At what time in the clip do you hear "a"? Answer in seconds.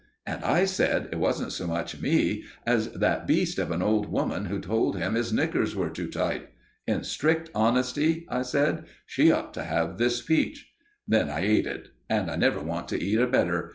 13.19-13.27